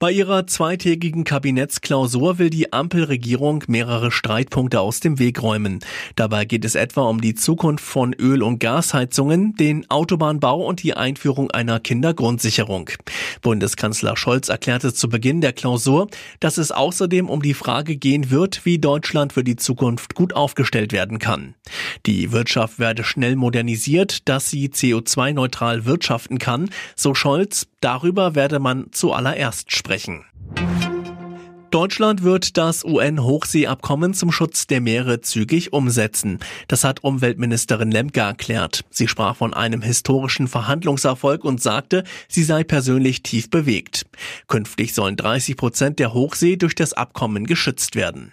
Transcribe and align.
Bei 0.00 0.12
ihrer 0.12 0.46
zweitägigen 0.46 1.24
Kabinettsklausur 1.24 2.38
will 2.38 2.50
die 2.50 2.72
Ampelregierung 2.72 3.64
mehrere 3.66 4.12
Streitpunkte 4.12 4.78
aus 4.78 5.00
dem 5.00 5.18
Weg 5.18 5.42
räumen. 5.42 5.80
Dabei 6.14 6.44
geht 6.44 6.64
es 6.64 6.76
etwa 6.76 7.08
um 7.08 7.20
die 7.20 7.34
Zukunft 7.34 7.84
von 7.84 8.12
Öl- 8.12 8.44
und 8.44 8.60
Gasheizungen, 8.60 9.56
den 9.56 9.90
Autobahnbau 9.90 10.64
und 10.64 10.84
die 10.84 10.94
Einführung 10.94 11.50
einer 11.50 11.80
Kindergrundsicherung. 11.80 12.90
Bundeskanzler 13.42 14.16
Scholz 14.16 14.48
erklärte 14.48 14.94
zu 14.94 15.08
Beginn 15.08 15.40
der 15.40 15.52
Klausur, 15.52 16.06
dass 16.38 16.58
es 16.58 16.70
außerdem 16.70 17.28
um 17.28 17.42
die 17.42 17.54
Frage 17.54 17.96
gehen 17.96 18.30
wird, 18.30 18.64
wie 18.64 18.78
Deutschland 18.78 19.32
für 19.32 19.42
die 19.42 19.56
Zukunft 19.56 20.14
gut 20.14 20.32
aufgestellt 20.32 20.92
werden 20.92 21.18
kann. 21.18 21.56
Die 22.06 22.30
Wirtschaft 22.30 22.78
werde 22.78 23.02
schnell 23.02 23.34
modernisiert, 23.34 24.28
dass 24.28 24.48
sie 24.48 24.68
CO2-neutral 24.68 25.86
wirtschaften 25.86 26.38
kann, 26.38 26.70
so 26.94 27.16
Scholz. 27.16 27.66
Darüber 27.80 28.34
werde 28.34 28.58
man 28.58 28.86
zuallererst 28.90 29.70
sprechen. 29.70 29.87
Deutschland 31.70 32.22
wird 32.22 32.56
das 32.56 32.82
UN-Hochseeabkommen 32.82 34.14
zum 34.14 34.32
Schutz 34.32 34.66
der 34.66 34.80
Meere 34.80 35.20
zügig 35.20 35.72
umsetzen. 35.74 36.38
Das 36.66 36.82
hat 36.82 37.04
Umweltministerin 37.04 37.90
Lemke 37.90 38.20
erklärt. 38.20 38.84
Sie 38.90 39.06
sprach 39.06 39.36
von 39.36 39.52
einem 39.52 39.82
historischen 39.82 40.48
Verhandlungserfolg 40.48 41.44
und 41.44 41.62
sagte, 41.62 42.04
sie 42.26 42.42
sei 42.42 42.64
persönlich 42.64 43.22
tief 43.22 43.50
bewegt. 43.50 44.06
Künftig 44.46 44.94
sollen 44.94 45.16
30 45.16 45.56
Prozent 45.56 45.98
der 45.98 46.14
Hochsee 46.14 46.56
durch 46.56 46.74
das 46.74 46.94
Abkommen 46.94 47.46
geschützt 47.46 47.96
werden. 47.96 48.32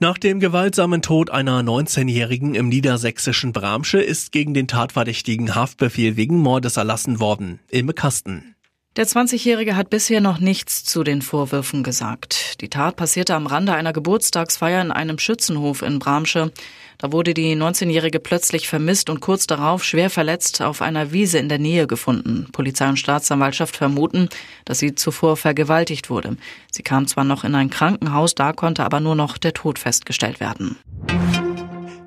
Nach 0.00 0.18
dem 0.18 0.40
gewaltsamen 0.40 1.02
Tod 1.02 1.30
einer 1.30 1.60
19-Jährigen 1.60 2.54
im 2.54 2.68
niedersächsischen 2.68 3.52
Bramsche 3.52 3.98
ist 3.98 4.32
gegen 4.32 4.54
den 4.54 4.66
Tatverdächtigen 4.66 5.54
Haftbefehl 5.54 6.16
wegen 6.16 6.38
Mordes 6.38 6.76
erlassen 6.76 7.20
worden. 7.20 7.60
Ilme 7.70 7.92
Kasten. 7.92 8.53
Der 8.96 9.08
20-Jährige 9.08 9.74
hat 9.74 9.90
bisher 9.90 10.20
noch 10.20 10.38
nichts 10.38 10.84
zu 10.84 11.02
den 11.02 11.20
Vorwürfen 11.20 11.82
gesagt. 11.82 12.60
Die 12.60 12.68
Tat 12.68 12.94
passierte 12.94 13.34
am 13.34 13.48
Rande 13.48 13.74
einer 13.74 13.92
Geburtstagsfeier 13.92 14.80
in 14.80 14.92
einem 14.92 15.18
Schützenhof 15.18 15.82
in 15.82 15.98
Bramsche. 15.98 16.52
Da 16.98 17.10
wurde 17.10 17.34
die 17.34 17.56
19-Jährige 17.56 18.20
plötzlich 18.20 18.68
vermisst 18.68 19.10
und 19.10 19.18
kurz 19.18 19.48
darauf 19.48 19.82
schwer 19.82 20.10
verletzt 20.10 20.62
auf 20.62 20.80
einer 20.80 21.10
Wiese 21.10 21.38
in 21.38 21.48
der 21.48 21.58
Nähe 21.58 21.88
gefunden. 21.88 22.46
Polizei 22.52 22.88
und 22.88 22.96
Staatsanwaltschaft 22.96 23.76
vermuten, 23.76 24.28
dass 24.64 24.78
sie 24.78 24.94
zuvor 24.94 25.36
vergewaltigt 25.36 26.08
wurde. 26.08 26.36
Sie 26.70 26.84
kam 26.84 27.08
zwar 27.08 27.24
noch 27.24 27.42
in 27.42 27.56
ein 27.56 27.70
Krankenhaus, 27.70 28.36
da 28.36 28.52
konnte 28.52 28.84
aber 28.84 29.00
nur 29.00 29.16
noch 29.16 29.38
der 29.38 29.54
Tod 29.54 29.80
festgestellt 29.80 30.38
werden. 30.38 30.76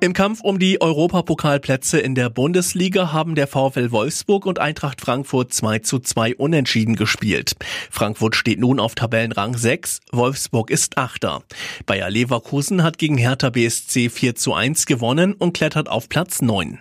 Im 0.00 0.12
Kampf 0.12 0.42
um 0.42 0.60
die 0.60 0.80
Europapokalplätze 0.80 1.98
in 1.98 2.14
der 2.14 2.30
Bundesliga 2.30 3.12
haben 3.12 3.34
der 3.34 3.48
VfL 3.48 3.90
Wolfsburg 3.90 4.46
und 4.46 4.60
Eintracht 4.60 5.00
Frankfurt 5.00 5.52
2 5.52 5.80
zu 5.80 5.98
2 5.98 6.36
unentschieden 6.36 6.94
gespielt. 6.94 7.56
Frankfurt 7.90 8.36
steht 8.36 8.60
nun 8.60 8.78
auf 8.78 8.94
Tabellenrang 8.94 9.56
6, 9.56 9.98
Wolfsburg 10.12 10.70
ist 10.70 10.98
Achter. 10.98 11.42
Bayer 11.84 12.10
Leverkusen 12.10 12.84
hat 12.84 12.98
gegen 12.98 13.18
Hertha 13.18 13.50
BSC 13.50 14.08
4 14.08 14.36
zu 14.36 14.54
1 14.54 14.86
gewonnen 14.86 15.32
und 15.32 15.52
klettert 15.52 15.88
auf 15.88 16.08
Platz 16.08 16.42
9. 16.42 16.78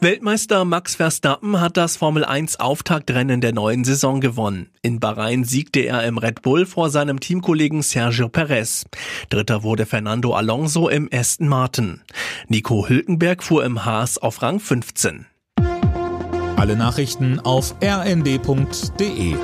Weltmeister 0.00 0.64
Max 0.64 0.94
Verstappen 0.94 1.60
hat 1.60 1.76
das 1.76 1.96
Formel 1.96 2.24
1 2.24 2.60
Auftaktrennen 2.60 3.40
der 3.40 3.52
neuen 3.52 3.84
Saison 3.84 4.20
gewonnen. 4.20 4.68
In 4.80 5.00
Bahrain 5.00 5.42
siegte 5.42 5.80
er 5.80 6.04
im 6.04 6.18
Red 6.18 6.42
Bull 6.42 6.66
vor 6.66 6.90
seinem 6.90 7.18
Teamkollegen 7.18 7.82
Sergio 7.82 8.28
Perez. 8.28 8.84
Dritter 9.28 9.64
wurde 9.64 9.86
Fernando 9.86 10.34
Alonso 10.34 10.88
im 10.88 11.08
Aston 11.12 11.48
Martin. 11.48 12.02
Nico 12.46 12.88
Hülkenberg 12.88 13.42
fuhr 13.42 13.64
im 13.64 13.84
Haas 13.84 14.18
auf 14.18 14.40
Rang 14.40 14.60
15. 14.60 15.26
Alle 16.56 16.76
Nachrichten 16.76 17.40
auf 17.40 17.74
rnd.de 17.82 19.36